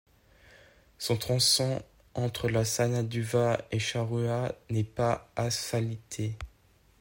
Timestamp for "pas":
4.83-5.31